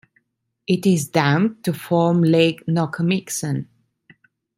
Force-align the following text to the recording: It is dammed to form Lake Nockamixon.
It 0.65 0.87
is 0.87 1.09
dammed 1.09 1.63
to 1.63 1.73
form 1.73 2.23
Lake 2.23 2.65
Nockamixon. 2.65 3.67